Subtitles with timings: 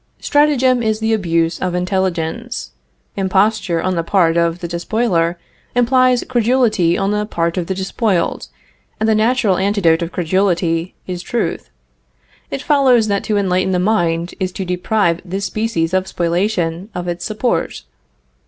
[0.19, 2.71] Stratagem is the abuse of intelligence.
[3.15, 5.37] Imposture on the part of the despoiler
[5.75, 8.47] implies credulity on the part of the despoiled,
[8.99, 11.69] and the natural antidote of credulity is truth.
[12.49, 17.07] It follows that to enlighten the mind is to deprive this species of spoliation of
[17.07, 17.83] its support.